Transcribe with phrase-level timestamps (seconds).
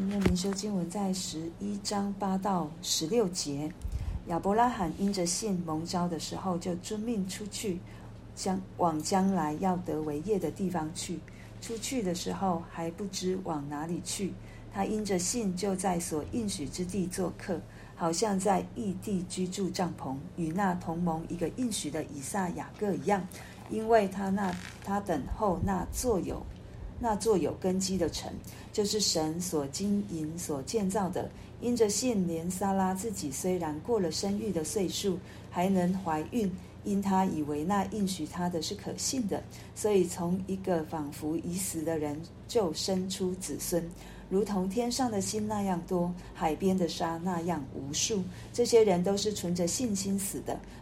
[0.00, 3.70] 今天灵修经文在十一章八到十六节。
[4.28, 7.78] 亚伯拉罕因着信蒙召的时候，就遵命出去，
[8.34, 11.20] 将往将来要得为业的地方去。
[11.60, 14.32] 出去的时候还不知往哪里去，
[14.72, 17.60] 他因着信就在所应许之地做客，
[17.94, 23.22] 好像在异地居住帐篷，与那同盟一个应许的以撒、雅各一样，
[23.68, 24.50] 因为他那
[24.82, 26.42] 他等候那座有。
[27.00, 28.30] 那座有根基的城，
[28.72, 31.28] 就是神所经营、所建造的。
[31.60, 35.18] 因着信，连撒拉自己虽然过了生育的岁数，
[35.50, 36.50] 还能怀孕，
[36.84, 39.42] 因他以为那应许他的是可信的，
[39.74, 43.82] 所以从一个仿佛已死的人就生出子孙。
[44.30, 48.22] 如同天上的星那样多，海边的沙那样无数。
[48.52, 50.58] 这些人都是存着信心死的，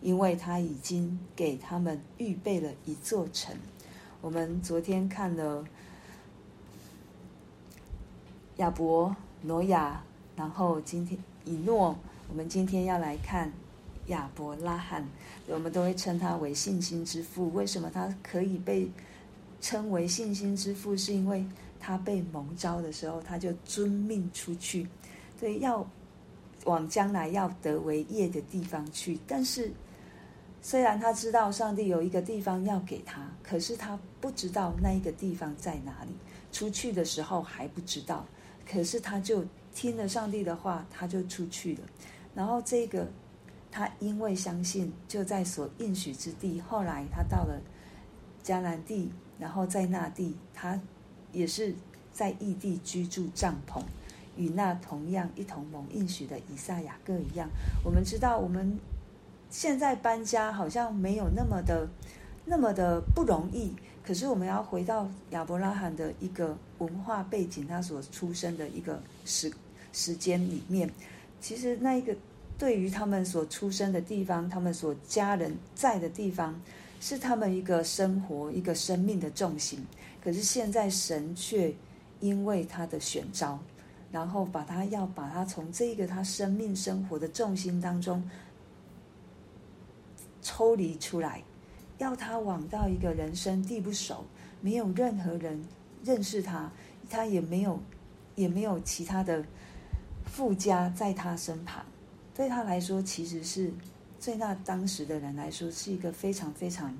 [0.00, 3.54] 因为他已经给他们预备了一座城。
[4.20, 5.64] 我们昨天看了
[8.56, 10.02] 亚伯、挪亚，
[10.36, 11.96] 然后今天以诺，
[12.28, 13.52] 我们今天要来看
[14.06, 15.06] 亚伯拉罕。
[15.46, 17.50] 我们都会称他为信心之父。
[17.54, 18.90] 为什么他可以被
[19.60, 20.96] 称为信心之父？
[20.96, 21.42] 是因为
[21.80, 24.86] 他被蒙召的时候，他就遵命出去，
[25.40, 25.86] 对，要
[26.64, 29.18] 往将来要得为业的地方去。
[29.26, 29.72] 但是，
[30.68, 36.10] 虽然他知道上帝有一个地方要给他，可是他不知道那一个地方在哪里。
[36.52, 38.26] 出去的时候还不知道，
[38.70, 39.42] 可是他就
[39.74, 41.80] 听了上帝的话，他就出去了。
[42.34, 43.08] 然后这个
[43.70, 46.60] 他因为相信，就在所应许之地。
[46.60, 47.58] 后来他到了
[48.44, 50.78] 迦南地，然后在那地他。
[51.30, 51.74] 也是
[52.10, 53.82] 在异地居住帐篷，
[54.36, 57.48] 与那同样一同蒙应许的以撒、雅各一样。
[57.84, 58.78] 我们知道，我们
[59.50, 61.88] 现在搬家好像没有那么的
[62.44, 63.74] 那么的不容易。
[64.04, 69.52] 可是，我们要回到亚伯拉罕的一个文化背景，他所出生的一个时
[69.92, 70.90] 时间里面，
[71.42, 72.16] 其实那一个
[72.56, 76.58] 对于他们所出生的地方，他们所家人在的地方，
[77.02, 79.84] 是他们一个生活、一个生命的重心。
[80.24, 81.74] 可是现在神却
[82.20, 83.58] 因为他的选召，
[84.10, 88.22] 然后把他要把他从这个他生命生活的重心当中
[90.48, 91.42] 抽离出来，
[91.98, 94.24] 要他往到一个人生地不熟，
[94.62, 95.62] 没有任何人
[96.02, 96.72] 认识他，
[97.10, 97.78] 他也没有
[98.34, 99.44] 也没有其他的
[100.24, 101.84] 附加在他身旁，
[102.34, 103.72] 对他来说，其实是
[104.24, 106.96] 对那当时的人来说是一个非常非常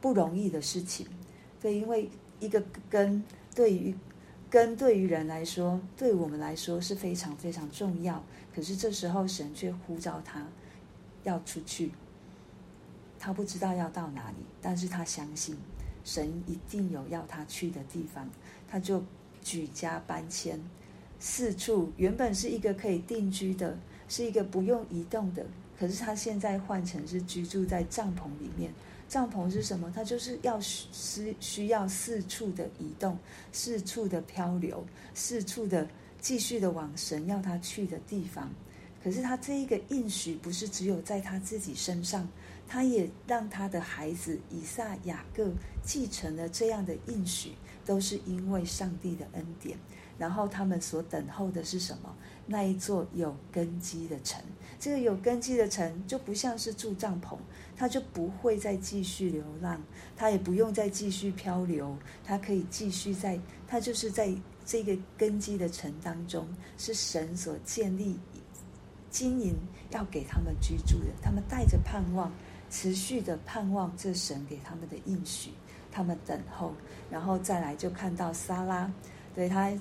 [0.00, 1.06] 不容易的事情，
[1.60, 2.08] 对，因为。
[2.40, 3.22] 一个根
[3.54, 3.94] 对于
[4.50, 8.22] 根对于人来说，对我们来说是非常非常重要。
[8.54, 10.46] 可是这时候神却呼召他
[11.22, 11.92] 要出去，
[13.24, 15.56] 他不知道要到哪里，但是他相信
[16.04, 18.28] 神一定有要他去的地方，
[18.68, 19.02] 他就
[19.42, 20.60] 举家搬迁，
[21.18, 23.78] 四处原本是一个可以定居的，
[24.10, 25.46] 是一个不用移动的，
[25.78, 28.70] 可是他现在换成是居住在帐篷里面。
[29.08, 29.90] 帐篷是什么？
[29.94, 33.16] 它就是要需需要四处的移动，
[33.52, 35.88] 四处的漂流，四处的
[36.20, 38.50] 继续的往神要他去的地方。
[39.04, 42.26] 可是他这一个应许不是只有在他自己身上，
[42.66, 45.52] 他也让他的孩子以撒、雅各
[45.84, 47.52] 继承了这样的应许，
[47.84, 49.76] 都是因为上帝的恩典。
[50.16, 52.16] 然后他们所等候的是什么？
[52.46, 54.40] 那一座有根基的城。
[54.78, 57.36] 这个有根基的城就不像是住帐篷，
[57.76, 59.82] 他就不会再继续流浪，
[60.16, 61.94] 他也不用再继续漂流，
[62.24, 64.32] 他可以继续在，他就是在
[64.64, 66.46] 这个根基的城当中，
[66.78, 68.16] 是神所建立、
[69.14, 69.54] 经营，
[69.90, 71.06] 要给他们居住的。
[71.22, 72.32] 他们带着盼望，
[72.68, 75.52] 持续的盼望这神给他们的应许，
[75.92, 76.74] 他们等候，
[77.08, 78.92] 然后再来就看到撒拉，
[79.32, 79.72] 对他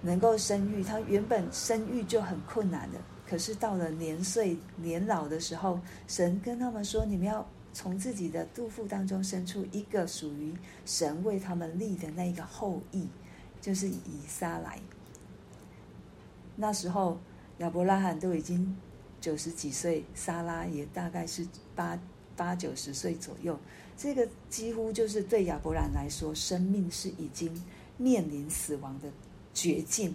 [0.00, 2.98] 能够生育，他原本生育就很困难的。
[3.26, 10.54] 可是到了年岁年老的时候，神跟他们说：“你们要从自己的肚腹当中生出一个属于
[10.86, 13.08] 神为他们立的那个后裔，
[13.60, 14.78] 就是以撒来。”
[16.54, 17.18] 那时候
[17.58, 18.76] 亚伯拉罕都已经
[19.20, 21.98] 九十几岁，撒拉也大概是八
[22.36, 23.58] 八九十岁左右。
[23.96, 27.62] 这个几乎就是对亚伯兰来说，生命是已经
[27.96, 29.08] 面临死亡的
[29.52, 30.14] 绝境。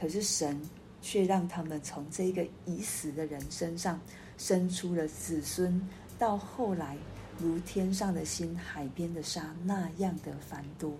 [0.00, 0.60] 可是神。
[1.06, 4.00] 却让他们从这个已死的人身上
[4.38, 5.86] 生出了子孙，
[6.18, 6.96] 到后来
[7.38, 10.96] 如天上的星、海边的沙那样的繁多，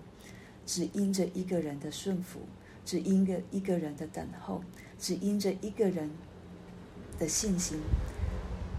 [0.63, 2.41] 只因着一个人的顺服，
[2.85, 4.61] 只因着一个人的等候，
[4.99, 6.09] 只因着一个人
[7.19, 7.79] 的信心，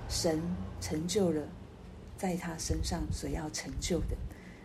[0.09, 0.41] 神
[0.81, 1.43] 成就了
[2.17, 4.17] 在他身上所要成就的。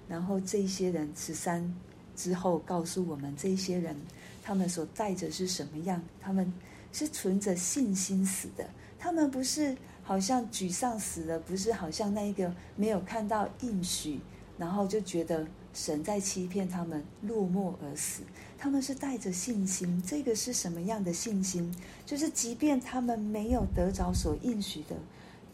[0.08, 1.74] 然后这些人十三
[2.16, 3.96] 之后告诉我们，这些人
[4.44, 6.02] 他们所带着是什么样？
[6.20, 6.54] 他们
[6.94, 14.20] 是存着信心死的，他们不是好像沮丧死了，不是好像那一个没有看到应许，
[14.58, 18.24] 然后就觉得神在欺骗他们，落寞而死。
[18.58, 21.74] 他们是带着信心，这个是什么样的信心？
[22.06, 24.96] 就是即便他们没有得着所应许的。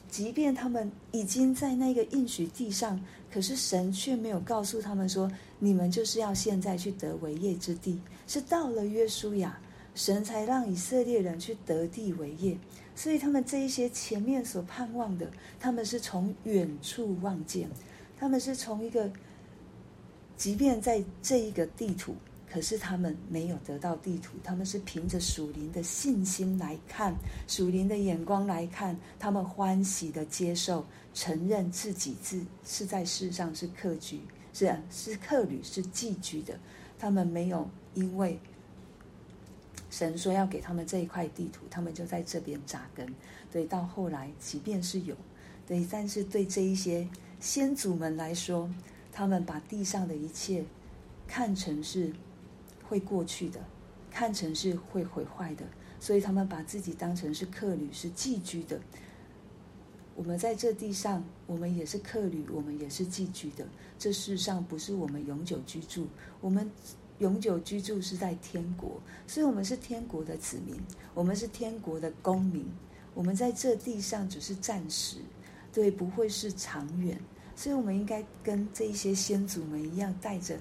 [0.10, 3.00] 即便他们已经在那个应许地上，
[3.32, 5.30] 可是神却没有告诉他们说
[5.60, 9.60] ：“你们就是要现在去得为业之地。”是到了约书亚，
[9.96, 12.58] 神才让以色列人去得地为业。
[12.96, 15.30] 所以他们这一些前面所盼望的，
[15.60, 17.70] 他们是从远处望见，
[18.18, 19.12] 他们是从一个，
[20.38, 22.16] 即便在这一个地图。
[22.50, 27.14] 可是他们没有得到地图，他们是凭着属灵的信心来看，
[27.46, 34.22] 属灵的眼光来看，他们欢喜的接受，承认自己是是在世上是客居，
[34.54, 36.58] 是是客旅，是寄居的。
[36.98, 38.40] 他们没有因为
[39.90, 43.14] 神说要给他们这一块地图，他们就在这边扎根。
[43.52, 45.14] 对，到后来即便是有，
[45.68, 47.08] 对，但是对这一些
[47.42, 48.70] 先祖们来说，
[49.18, 50.64] 他们把地上的一切
[51.28, 52.14] 看成是。
[52.90, 53.60] 会过去的，
[54.10, 55.66] 看成是会毁坏的，
[56.00, 58.80] 所以他们把自己当成是客旅，是寄居的。
[60.16, 63.68] 我们在这地上，我们也是客旅，我们也是寄居的。
[64.00, 66.08] 这世上不是我们永久居住，
[66.40, 66.72] 我们
[67.20, 70.80] 永久居住是在天国，所以我们是天国的子民，
[71.14, 72.66] 我们是天国的公民。
[73.14, 75.18] 我们在这地上只是暂时，
[75.74, 77.20] 对，不会是长远。
[77.58, 80.58] 所以，我们应该跟这一些先祖们一样，带着。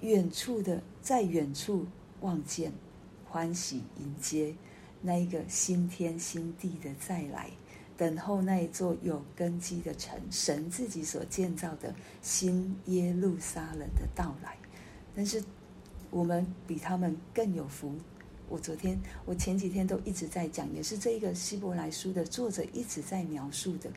[0.00, 1.86] 远处的，在远处
[2.20, 2.72] 望见，
[3.28, 4.54] 欢喜迎接
[5.02, 7.50] 那一个新天新地的再来，
[7.96, 11.92] 等候那一座有根基的城，神自己所建造的
[12.22, 14.56] 新耶路撒冷的到来。
[15.16, 15.42] 但是
[16.10, 17.92] 我们比他们更有福。
[18.48, 23.90] 我昨天，我前几天都一直在讲，也是这一个希伯来书的作者一直在描述的。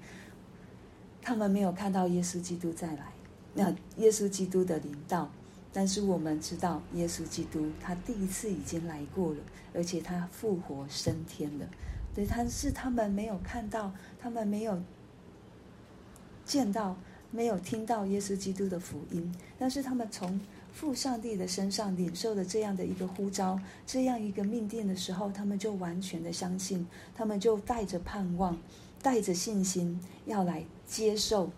[1.22, 3.12] 他们没有看到耶稣基督再来，
[3.54, 5.30] 那耶稣基督的临到。
[5.74, 9.40] 但是我们知道，耶稣基督他第一次已经来过了，
[9.74, 11.66] 而且他复活升天了。
[12.14, 14.82] 对，但是他们没有看到，他们没有
[16.44, 16.98] 见到，
[17.32, 19.34] 没有听到耶稣基督的福音。
[19.58, 20.42] 但是他们从
[20.74, 23.58] 父上帝的身上领受了这样的一个呼召，
[23.88, 26.86] 这样一个命定的时候，他们就完全的相信，
[27.16, 28.58] 他们就带着盼望，
[29.02, 31.50] 带着信心要来接受、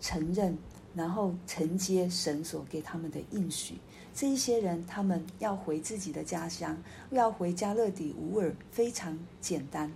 [0.00, 0.56] 承认。
[0.96, 3.74] 然后承接神所给他们的应许，
[4.14, 6.80] 这一些人他们要回自己的家乡，
[7.10, 9.90] 要回加勒底吾尔，非常简单。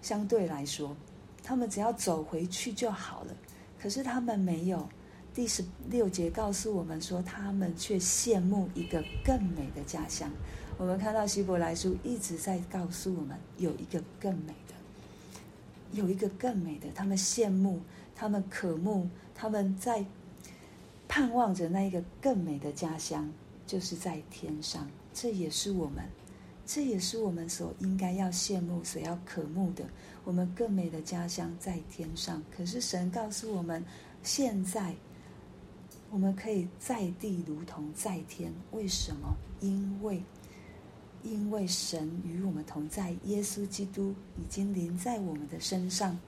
[0.00, 0.96] 相对来说，
[1.42, 3.36] 他们只要走回去就好了。
[3.78, 4.88] 可是他们没有。
[5.34, 10.30] 第十六节告诉我们说，他们却羡慕一个更美的家乡。
[10.78, 14.74] 我们看到希伯来书一直在告诉我们，有一个更美的，
[15.92, 17.80] 有一个更美的，他们羡慕，
[18.14, 19.08] 他们渴慕。
[19.34, 20.04] 他们在
[21.08, 23.26] 盼望着那一个更美的家乡，
[23.66, 24.86] 就是在天上。
[25.14, 26.04] 这也是我们，
[26.66, 29.84] 这也是我们所应该要羡慕、所要渴慕的。
[30.24, 32.42] 我们更美的家乡在天上。
[32.54, 33.82] 可是神告诉我们，
[34.22, 34.94] 现在
[36.10, 38.52] 我们可以在地如同在天。
[38.72, 39.34] 为什么？
[39.60, 40.22] 因为，
[41.22, 46.18] 因为神与我们同在，耶稣基督已经临在我们的身上。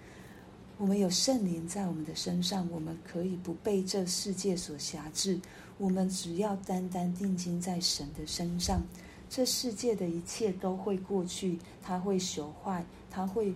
[0.78, 5.38] 我们有圣灵在我们的身上，我们可以不被这世界所辖制。
[5.78, 8.82] 我们只要单单定睛在神的身上，
[9.30, 13.54] 这世界的一切都会过去，它会朽坏，它会，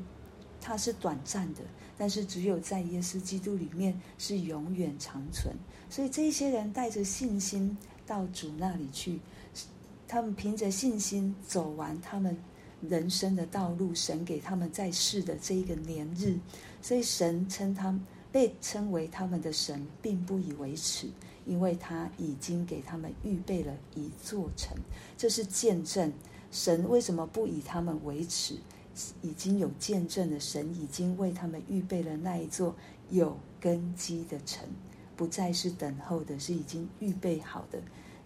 [0.60, 1.62] 它是短暂的。
[1.98, 5.54] 但是只有在耶稣基督里面是永远长存。
[5.88, 7.76] 所以这些人带着信心
[8.06, 9.18] 到主那里去，
[10.08, 12.36] 他们凭着信心走完他们
[12.80, 16.38] 人生的道路，神给他们在世的这一个年日。
[16.80, 17.98] 所以神称他
[18.30, 21.08] 被称为他们的神，并不以为耻，
[21.44, 24.76] 因为他已经给他们预备了一座城。
[25.16, 26.12] 这是见证。
[26.52, 28.56] 神为什么不以他们为耻？
[29.20, 32.74] 已经有见证的神已经为他们预备了那一座
[33.10, 34.66] 有根基的城，
[35.16, 37.78] 不再是等候的，是已经预备好的。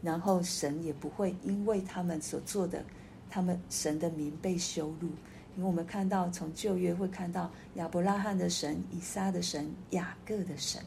[0.03, 2.85] 然后神也不会因为他们所做的
[3.29, 5.09] 他们神的名被羞辱。
[5.57, 10.81] 因为我们看到从旧约会看到亚伯拉罕的神、以撒的神、雅各的神，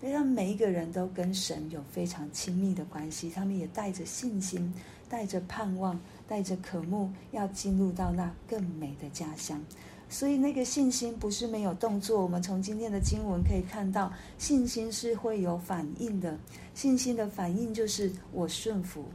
[0.00, 3.30] 所以他们每一个人都跟神有非常亲密的关系。
[3.30, 4.74] 他们也带着信心，
[5.08, 9.64] 带着盼望，带着渴慕，要进入到那更美的家乡。
[10.12, 12.20] 所以那个信心不是没有动作。
[12.22, 16.38] 我们从今天的经文可以看到，信心是会有反应的。
[16.74, 19.06] 信心的反应就是我顺服，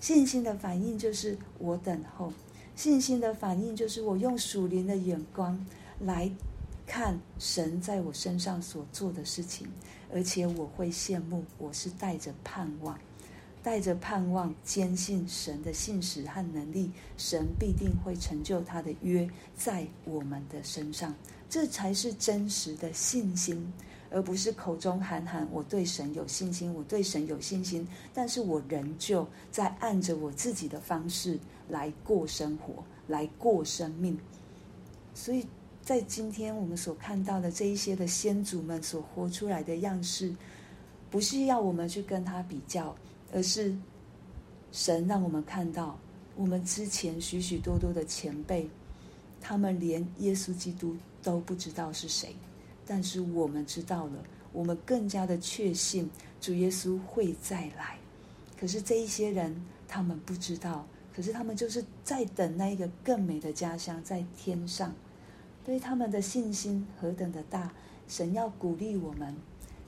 [0.00, 2.32] 信心的反应就是我等候。
[2.74, 5.64] 信心的反应就是我用属灵的眼光
[6.00, 6.28] 来
[6.88, 9.68] 看神在我身上所做的事情，
[10.12, 11.44] 而且我会羡慕。
[11.56, 12.98] 我是带着盼望，
[13.62, 21.14] 带着盼望，坚信神的信实和能力，神必定会成就他的约在我们的身上。
[21.48, 23.72] 这才是真实的信心，
[24.10, 31.38] 而不是口中喊喊我对神有信心，我对神有信心，但是我仍旧在按着我自己的方式。
[31.68, 34.18] 来过生活，来过生命。
[35.14, 35.46] 所以
[35.80, 40.34] 在今天我们所看到的这一些的先祖们所活出来的样式，
[41.10, 42.94] 不是要我们去跟他比较，
[43.32, 43.74] 而是
[44.70, 45.98] 神让我们看到，
[46.36, 48.68] 我们之前许许多多的前辈，
[49.40, 52.36] 他们连耶稣基督都不知道是谁，
[52.86, 54.22] 但是我们知道了，
[54.52, 56.08] 我们更加的确信
[56.40, 57.98] 主耶稣会再来。
[58.58, 60.86] 可是这一些人，他们不知道。
[61.14, 64.94] 可是他们就是在等那一个更美的家乡在天上，
[65.62, 67.70] 对他们的信心何等的大！
[68.08, 69.36] 神要鼓励我们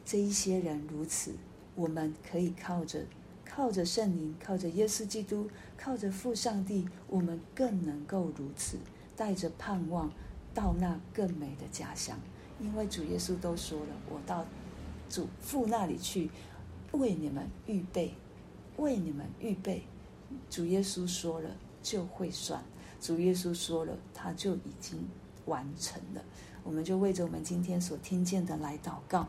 [0.04, 1.32] 这一些人如此，
[1.74, 3.06] 我们可以靠着
[3.44, 8.78] 靠着圣灵，靠着耶稣基督，靠着父上帝，我们更能够如此，
[9.16, 10.10] 带着盼望
[10.52, 12.18] 到那更美的家乡。
[12.60, 14.46] 因为主耶稣都说了：“我到
[15.08, 16.30] 主父那里去，
[16.92, 18.14] 为你们预备，
[18.76, 19.84] 为你们预备。”
[20.50, 21.50] 主耶稣说了
[21.82, 22.62] 就会算，
[23.00, 24.98] 主耶稣说了他就已经
[25.46, 26.22] 完成了。
[26.62, 29.28] 我们就为着我们今天所听见的来祷告。